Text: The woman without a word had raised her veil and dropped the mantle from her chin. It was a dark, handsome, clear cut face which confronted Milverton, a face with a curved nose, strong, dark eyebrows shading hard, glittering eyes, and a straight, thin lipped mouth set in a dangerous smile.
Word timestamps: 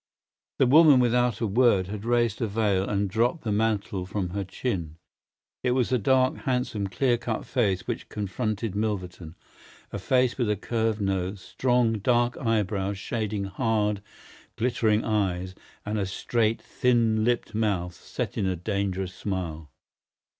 The 0.57 0.65
woman 0.65 0.99
without 0.99 1.41
a 1.41 1.45
word 1.45 1.85
had 1.89 2.05
raised 2.05 2.39
her 2.39 2.47
veil 2.47 2.89
and 2.89 3.07
dropped 3.07 3.43
the 3.43 3.51
mantle 3.51 4.07
from 4.07 4.31
her 4.31 4.43
chin. 4.43 4.97
It 5.63 5.73
was 5.73 5.91
a 5.91 5.99
dark, 5.99 6.37
handsome, 6.37 6.87
clear 6.87 7.19
cut 7.19 7.45
face 7.45 7.85
which 7.85 8.09
confronted 8.09 8.73
Milverton, 8.73 9.35
a 9.91 9.99
face 9.99 10.39
with 10.39 10.49
a 10.49 10.55
curved 10.55 11.01
nose, 11.01 11.39
strong, 11.39 11.99
dark 11.99 12.35
eyebrows 12.39 12.97
shading 12.97 13.43
hard, 13.43 14.01
glittering 14.55 15.03
eyes, 15.03 15.53
and 15.85 15.99
a 15.99 16.07
straight, 16.07 16.59
thin 16.63 17.23
lipped 17.23 17.53
mouth 17.53 17.93
set 17.93 18.39
in 18.39 18.47
a 18.47 18.55
dangerous 18.55 19.13
smile. 19.13 19.69